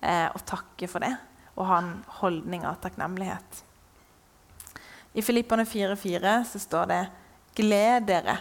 [0.00, 1.12] eh, og takke for det.
[1.54, 3.62] Og ha en holdning av takknemlighet.
[5.14, 7.08] I Filippene 4,4 så står det
[7.54, 8.38] 'Gled dere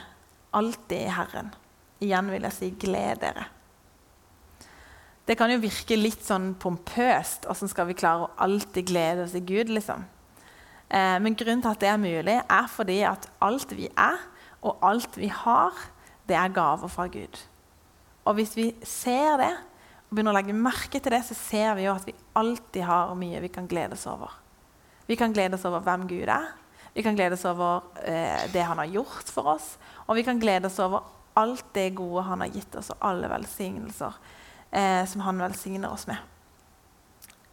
[0.53, 1.53] alltid i Herren'.
[2.01, 3.58] Igjen vil jeg si 'gled dere'.
[5.29, 7.43] Det kan jo virke litt sånn pompøst.
[7.53, 9.69] Åssen skal vi klare å alltid glede oss i Gud?
[9.69, 10.07] liksom?
[10.89, 14.17] Eh, men grunnen til at det er mulig, er fordi at alt vi er,
[14.65, 15.77] og alt vi har,
[16.25, 17.37] det er gaver fra Gud.
[18.25, 19.51] Og hvis vi ser det,
[20.09, 23.13] og begynner å legge merke til det, så ser vi jo at vi alltid har
[23.13, 24.33] mye vi kan glede oss over.
[25.05, 26.49] Vi kan glede oss over hvem Gud er.
[26.97, 29.75] Vi kan glede oss over eh, det han har gjort for oss.
[30.07, 31.05] Og vi kan glede oss over
[31.37, 34.17] alt det gode han har gitt oss, og alle velsignelser
[34.71, 36.17] eh, som han velsigner oss med.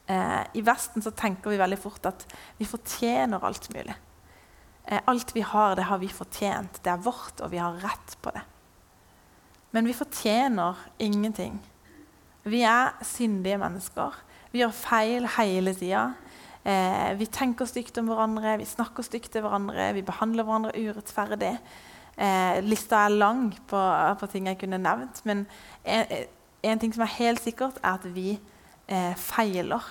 [0.07, 2.27] Eh, I Vesten så tenker vi veldig fort at
[2.59, 3.95] vi fortjener alt mulig.
[4.85, 6.83] Eh, alt vi har, det har vi fortjent.
[6.83, 8.45] Det er vårt, og vi har rett på det.
[9.75, 11.59] Men vi fortjener ingenting.
[12.47, 14.15] Vi er syndige mennesker.
[14.53, 16.13] Vi gjør feil hele tida.
[16.67, 21.53] Eh, vi tenker stygt om hverandre, vi snakker stygt til hverandre, vi behandler hverandre urettferdig.
[22.17, 23.83] Eh, lista er lang på,
[24.19, 25.45] på, ting jeg kunne nevnt, men
[26.62, 28.37] en ting som er helt sikkert, er at vi
[28.88, 29.85] eh, feiler.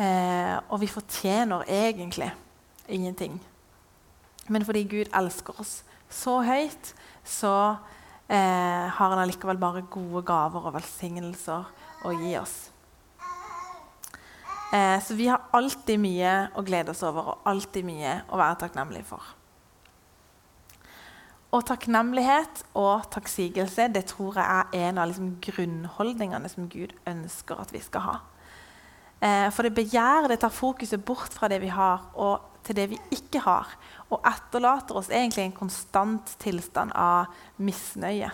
[0.00, 2.30] Eh, og vi fortjener egentlig
[2.88, 3.40] ingenting.
[4.48, 7.76] Men fordi Gud elsker oss så høyt, så
[8.26, 11.68] eh, har han allikevel bare gode gaver og velsignelser
[12.04, 12.56] å gi oss.
[14.74, 18.62] Eh, så vi har alltid mye å glede oss over og alltid mye å være
[18.64, 19.22] takknemlige for.
[21.50, 27.58] Og takknemlighet og takksigelse det tror jeg er en av liksom grunnholdningene som Gud ønsker
[27.58, 28.18] at vi skal ha.
[29.20, 32.86] Eh, for det begjæret det tar fokuset bort fra det vi har, og til det
[32.92, 33.74] vi ikke har.
[34.08, 38.30] Og etterlater oss egentlig en konstant tilstand av misnøye.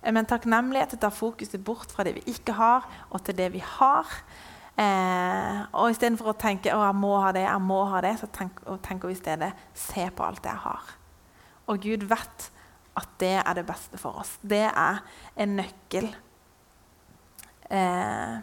[0.00, 3.64] Eh, men takknemlighet tar fokuset bort fra det vi ikke har, og til det vi
[3.74, 4.18] har.
[4.78, 8.30] Eh, og istedenfor å tenke å, jeg må ha det, jeg må ha det, så
[8.30, 11.00] tenker, tenker vi i stedet se på alt det jeg har.
[11.70, 12.48] Og Gud vet
[12.94, 14.36] at det er det beste for oss.
[14.42, 15.00] Det er
[15.40, 16.10] en nøkkel.
[17.70, 18.36] Eh.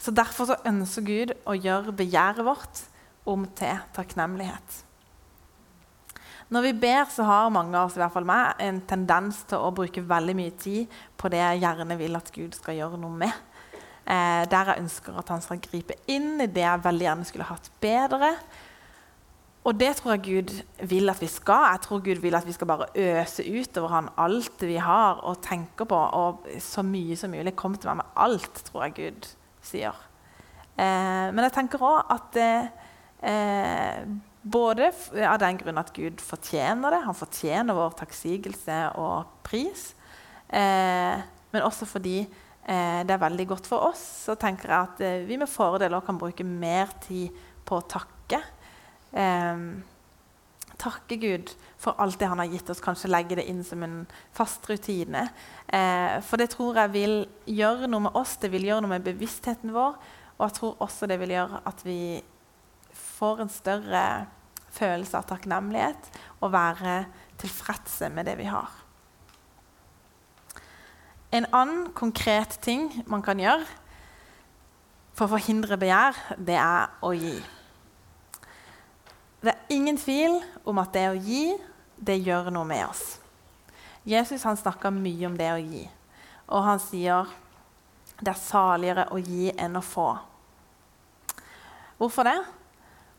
[0.00, 2.86] Så Derfor så ønsker Gud å gjøre begjæret vårt
[3.28, 4.84] om til takknemlighet.
[6.50, 9.62] Når vi ber, så har mange av oss i hvert fall meg, en tendens til
[9.62, 13.14] å bruke veldig mye tid på det jeg gjerne vil at Gud skal gjøre noe
[13.20, 13.36] med.
[14.02, 17.46] Eh, der jeg ønsker at han skal gripe inn i det jeg veldig gjerne skulle
[17.52, 18.32] hatt bedre.
[19.68, 20.52] Og det tror jeg Gud
[20.88, 21.66] vil at vi skal.
[21.74, 25.42] Jeg tror Gud vil at vi skal bare øse utover han alt vi har og
[25.44, 25.96] tenker på.
[25.96, 27.52] Og så mye som mulig.
[27.56, 29.28] Kom til meg med alt, tror jeg Gud
[29.60, 30.00] sier.
[30.80, 34.02] Eh, men jeg tenker òg at eh,
[34.40, 34.86] Både
[35.28, 37.02] av den grunn at Gud fortjener det.
[37.04, 39.90] Han fortjener vår takksigelse og pris.
[40.48, 41.20] Eh,
[41.52, 44.00] men også fordi eh, det er veldig godt for oss.
[44.24, 47.36] Så tenker jeg at eh, vi med fordel kan bruke mer tid
[47.68, 48.16] på å takke.
[49.12, 49.64] Eh,
[50.80, 52.82] takke Gud for alt det han har gitt oss.
[52.84, 54.02] Kanskje legge det inn som en
[54.36, 55.26] fast rutine.
[55.68, 59.06] Eh, for det tror jeg vil gjøre noe med oss, det vil gjøre noe med
[59.06, 59.98] bevisstheten vår.
[60.38, 62.00] Og jeg tror også det vil gjøre at vi
[62.96, 64.04] får en større
[64.70, 66.08] følelse av takknemlighet
[66.40, 67.02] og være
[67.40, 68.70] tilfredse med det vi har.
[71.30, 73.66] En annen konkret ting man kan gjøre
[75.14, 77.36] for å forhindre begjær, det er å gi.
[79.40, 80.36] Det er ingen tvil
[80.68, 81.44] om at det å gi,
[81.96, 83.04] det gjør noe med oss.
[84.04, 85.84] Jesus han snakka mye om det å gi,
[86.48, 87.28] og han sier
[88.20, 90.10] det er saligere å gi enn å få.
[92.00, 92.38] Hvorfor det?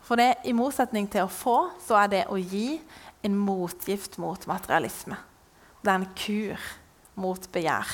[0.05, 2.79] For det, i motsetning til å få, så er det å gi
[3.25, 5.17] en motgift mot materialisme.
[5.81, 6.69] Det er en kur
[7.21, 7.93] mot begjær.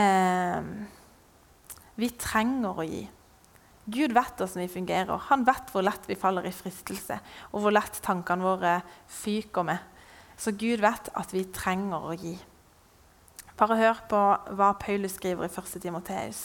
[0.00, 0.68] Eh,
[2.00, 3.02] vi trenger å gi.
[3.90, 5.26] Gud vet hvordan vi fungerer.
[5.30, 7.18] Han vet hvor lett vi faller i fristelse,
[7.50, 8.76] og hvor lett tankene våre
[9.10, 9.82] fyker med.
[10.40, 12.36] Så Gud vet at vi trenger å gi.
[13.60, 14.20] Bare hør på
[14.56, 15.80] hva Paulus skriver i 1.
[15.82, 16.44] Timoteus.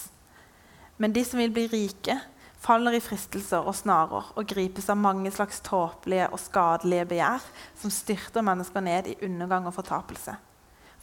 [0.97, 2.17] Men de som vil bli rike,
[2.65, 7.45] faller i fristelser og snarer og gripes av mange slags tåpelige og skadelige begjær
[7.77, 10.35] som styrter mennesker ned i undergang og fortapelse.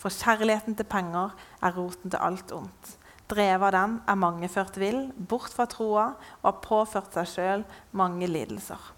[0.00, 2.96] For kjærligheten til penger er roten til alt ondt.
[3.30, 6.08] Drevet av den er mange ført vill, bort fra troa,
[6.42, 7.64] og har påført seg sjøl
[7.96, 8.90] mange lidelser.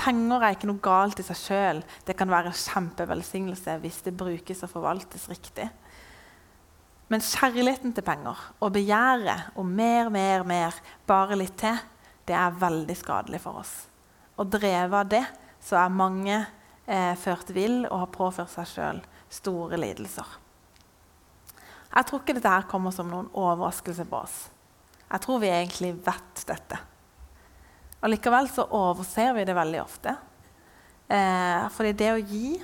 [0.00, 1.82] Penger er ikke noe galt i seg sjøl.
[2.08, 5.66] Det kan være kjempevelsignelse hvis det brukes og forvaltes riktig.
[7.10, 10.76] Men kjærligheten til penger og begjæret om mer, mer, mer,
[11.10, 11.76] bare litt til,
[12.24, 13.74] det er veldig skadelig for oss.
[14.38, 15.24] Og drevet av det
[15.60, 16.36] så er mange
[16.86, 20.38] eh, ført vill og har påført seg sjøl store lidelser.
[21.90, 24.36] Jeg tror ikke dette her kommer som noen overraskelse på oss.
[25.10, 26.78] Jeg tror vi egentlig vet dette.
[28.00, 30.14] Og likevel så overser vi det veldig ofte.
[31.10, 32.54] Eh, fordi det å gi,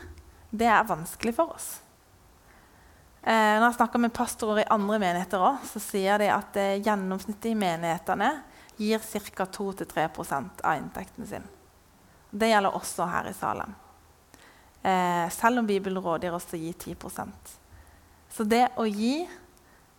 [0.55, 1.69] det er vanskelig for oss.
[3.27, 6.77] Eh, når jeg snakker med pastorer i andre menigheter også, så sier de at eh,
[6.79, 8.31] gjennomsnittet i menighetene
[8.79, 9.03] gir
[9.35, 9.49] ca.
[9.51, 11.49] 2-3 av inntekten sin.
[12.31, 13.75] Det gjelder også her i Salem.
[14.87, 17.65] Eh, selv om Bibelen råder oss til å gi 10
[18.37, 19.22] Så det å gi,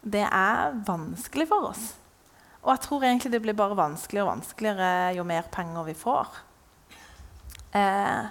[0.06, 1.88] det er vanskelig for oss.
[2.62, 6.38] Og jeg tror egentlig det blir bare vanskeligere og vanskeligere jo mer penger vi får.
[7.82, 8.30] Eh,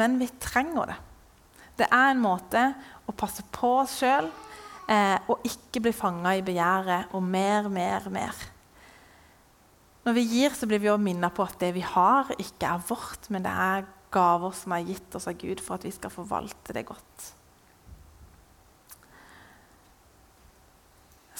[0.00, 0.96] men vi trenger det.
[1.82, 2.64] Det er en måte
[3.04, 4.30] å passe på oss sjøl
[4.88, 8.42] eh, og ikke bli fanga i begjæret og mer, mer, mer.
[10.04, 13.28] Når vi gir, så blir vi minna på at det vi har, ikke er vårt,
[13.28, 16.76] men det er gaver som er gitt oss av Gud for at vi skal forvalte
[16.76, 17.32] det godt.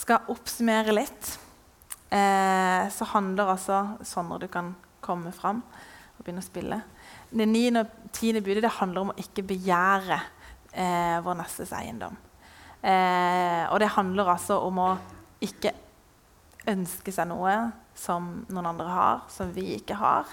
[0.05, 1.31] Skal oppsummere litt.
[2.13, 6.81] Eh, så handler altså sånn når du kan komme fram og begynne å spille.
[7.31, 10.19] Det niende og tiende budet det handler om å ikke begjære
[10.77, 12.19] eh, vår nestes eiendom.
[12.85, 14.91] Eh, og det handler altså om å
[15.45, 15.73] ikke
[16.69, 17.57] ønske seg noe
[17.97, 20.29] som noen andre har, som vi ikke har.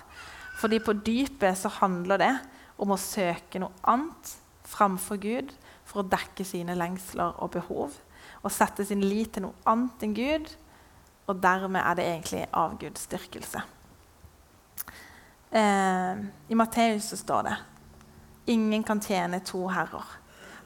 [0.59, 2.33] Fordi på dypet så handler det
[2.81, 4.35] om å søke noe annet
[4.67, 5.55] framfor Gud
[5.87, 7.95] for å dekke sine lengsler og behov.
[8.41, 10.49] Og sette sin lit til noe annet enn Gud.
[11.29, 13.61] Og dermed er det egentlig avgudsdyrkelse.
[15.51, 17.57] Eh, I Matteus står det
[18.51, 20.05] ingen kan tjene to herrer.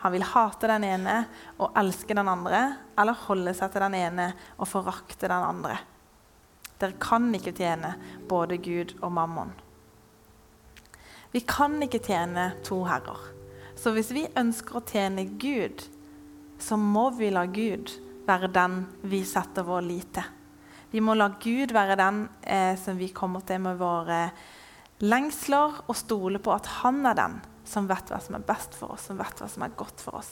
[0.06, 1.16] Han vil hate den ene
[1.58, 2.62] og elske den andre,
[2.98, 5.80] eller holde seg til den ene og forakte den andre.
[6.80, 7.96] Dere kan ikke tjene
[8.30, 9.54] både Gud og mammon.
[11.32, 13.32] Vi kan ikke tjene to herrer.
[13.76, 15.84] Så hvis vi ønsker å tjene Gud,
[16.60, 17.92] så må vi la Gud
[18.26, 20.32] være den vi setter vår lit til.
[20.92, 24.30] Vi må la Gud være den eh, som vi kommer til med våre
[25.04, 28.96] lengsler, og stole på at han er den som vet hva som er best for
[28.96, 30.32] oss, som vet hva som er godt for oss.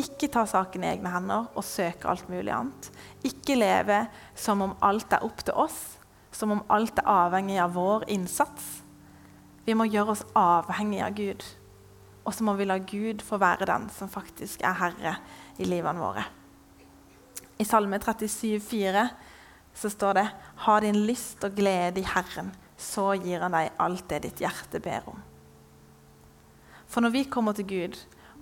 [0.00, 2.88] Ikke ta saken i egne hender og søke alt mulig annet.
[3.22, 4.00] Ikke leve
[4.34, 5.78] som om alt er opp til oss,
[6.34, 8.80] som om alt er avhengig av vår innsats.
[9.64, 11.46] Vi må gjøre oss avhengig av Gud.
[12.24, 15.14] Og så må vi la Gud få være den som faktisk er herre
[15.58, 16.24] i livene våre.
[17.58, 19.08] I Salme 37, 37,4
[19.74, 20.26] så står det
[20.66, 24.80] Ha din lyst og glede i Herren, så gir han deg alt det ditt hjerte
[24.82, 25.18] ber om.
[26.86, 27.98] For når vi kommer til Gud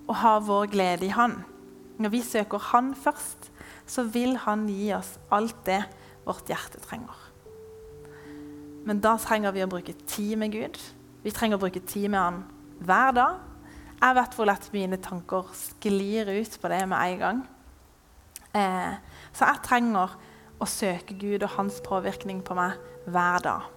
[0.08, 1.40] og har vår glede i Han,
[1.98, 3.50] når vi søker Han først,
[3.86, 5.82] så vil Han gi oss alt det
[6.26, 7.16] vårt hjerte trenger.
[8.84, 10.78] Men da trenger vi å bruke tid med Gud.
[11.22, 12.42] Vi trenger å bruke tid med Han
[12.82, 13.40] hver dag.
[14.02, 17.42] Jeg vet hvor lett mine tanker sklir ut på det med en gang.
[18.58, 18.96] Eh,
[19.30, 20.16] så jeg trenger
[20.58, 22.74] å søke Gud og hans påvirkning på meg
[23.06, 23.68] hver dag.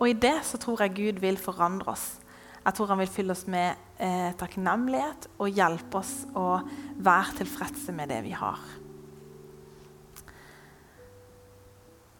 [0.00, 2.16] Og i det så tror jeg Gud vil forandre oss.
[2.64, 6.48] Jeg tror han vil fylle oss med eh, takknemlighet og hjelpe oss å
[6.98, 8.58] være tilfredse med det vi har.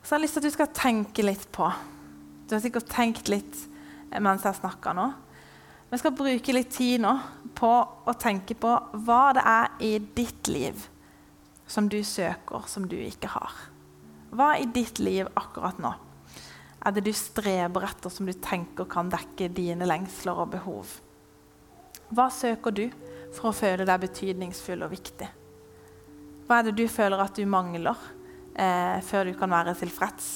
[0.05, 1.67] Så jeg har lyst til at du skal tenke litt på
[2.45, 3.63] Du har sikkert tenkt litt
[4.13, 5.11] eh, mens jeg snakker nå.
[5.95, 7.11] Vi skal bruke litt tid nå
[7.55, 8.71] på å tenke på
[9.07, 10.81] hva det er i ditt liv
[11.71, 13.53] som du søker, som du ikke har.
[14.35, 15.93] Hva i ditt liv akkurat nå
[16.83, 20.97] er det du streber etter, som du tenker kan dekke dine lengsler og behov?
[22.11, 22.83] Hva søker du
[23.39, 25.31] for å føle deg betydningsfull og viktig?
[26.51, 28.03] Hva er det du føler at du mangler
[28.59, 30.35] eh, før du kan være tilfreds?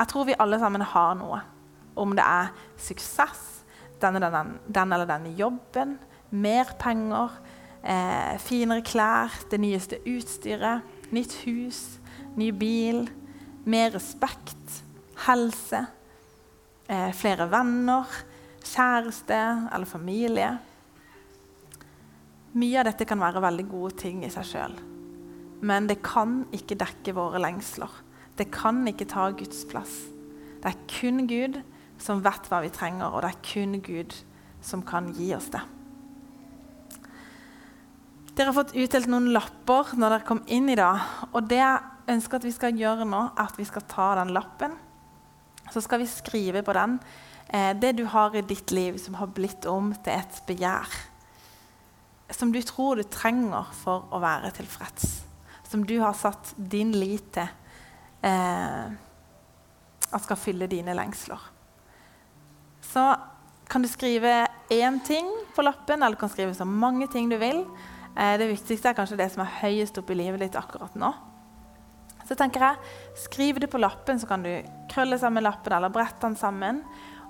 [0.00, 1.44] Jeg tror vi alle sammen har noe.
[1.92, 3.57] Om det er suksess,
[4.00, 5.96] den, den, den eller denne jobben,
[6.30, 7.38] mer penger,
[7.82, 10.84] eh, finere klær, det nyeste utstyret,
[11.14, 11.82] nytt hus,
[12.38, 13.06] ny bil,
[13.68, 14.82] mer respekt,
[15.26, 15.86] helse,
[16.88, 18.06] eh, flere venner,
[18.64, 19.38] kjæreste
[19.72, 20.50] eller familie.
[22.58, 24.76] Mye av dette kan være veldig gode ting i seg sjøl.
[25.60, 27.90] Men det kan ikke dekke våre lengsler.
[28.38, 30.06] Det kan ikke ta Guds plass.
[30.62, 31.58] Det er kun Gud
[32.02, 34.16] som vet hva vi trenger, og det er kun Gud
[34.64, 35.62] som kan gi oss det.
[38.34, 41.02] Dere har fått utdelt noen lapper når dere kom inn i dag.
[41.32, 44.30] Og det jeg ønsker at vi skal gjøre nå, er at vi skal ta den
[44.36, 44.76] lappen
[45.72, 46.98] så skal vi skrive på den
[47.48, 50.88] eh, det du har i ditt liv som har blitt om til et begjær.
[52.30, 55.22] Som du tror du trenger for å være tilfreds.
[55.68, 57.48] Som du har satt din lit til
[58.24, 58.96] eh,
[60.08, 61.40] at skal fylle dine lengsler.
[62.88, 63.04] Så
[63.68, 67.36] kan du skrive én ting på lappen, eller du kan skrive så mange ting du
[67.36, 67.64] vil.
[68.16, 71.12] Eh, det viktigste er kanskje det som er høyest oppe i livet ditt akkurat nå.
[72.28, 74.50] Så tenker jeg, Skriv det på lappen, så kan du
[74.92, 76.82] krølle sammen lappen eller brette den sammen.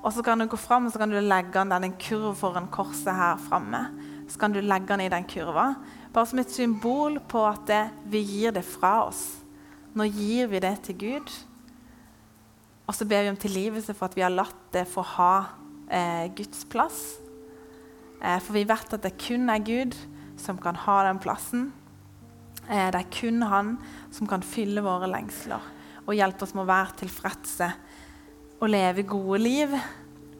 [0.03, 2.37] Og så kan du gå fram og så kan du legge den der, en kurv
[2.39, 3.83] foran korset her framme.
[4.31, 5.73] Så kan du legge den i den kurva.
[6.15, 9.41] Bare som et symbol på at det, vi gir det fra oss.
[9.95, 11.33] Nå gir vi det til Gud.
[12.89, 15.32] Og så ber vi om tilgivelse for at vi har latt det få ha
[15.93, 17.18] eh, Guds plass.
[18.22, 19.97] Eh, for vi vet at det kun er Gud
[20.41, 21.68] som kan ha den plassen.
[22.68, 23.76] Eh, det er kun han
[24.14, 25.74] som kan fylle våre lengsler
[26.09, 27.68] og hjelpe oss med å være tilfredse
[28.59, 29.74] og leve gode liv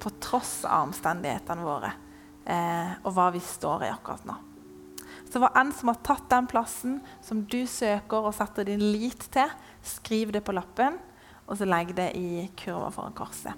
[0.01, 1.91] på tross av omstendighetene våre
[2.49, 4.37] eh, og hva vi står i akkurat nå.
[5.29, 9.29] Så hva enn som har tatt den plassen som du søker og setter din lit
[9.35, 9.51] til,
[9.85, 10.97] skriv det på lappen,
[11.49, 13.57] og så legg det i kurva foran korset.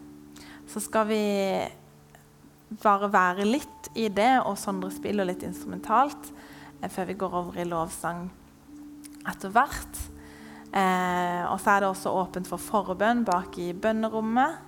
[0.70, 1.22] Så skal vi
[2.70, 6.30] bare være litt i det, og Sondre spiller litt instrumentalt
[6.80, 8.28] eh, før vi går over i lovsang
[9.28, 10.02] etter hvert.
[10.70, 14.60] Eh, og så er det også åpent for forbønn bak i bønnerommet,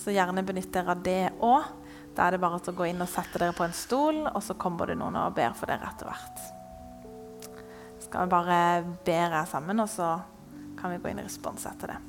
[0.00, 1.68] så gjerne benytt dere av det òg.
[2.16, 4.56] Da er det bare å gå inn og sette dere på en stol, og så
[4.58, 6.46] kommer det noen og ber for dere etter hvert.
[8.06, 8.60] Skal vi bare
[9.06, 10.16] be her sammen, og så
[10.80, 12.00] kan vi gå inn i respons etter det.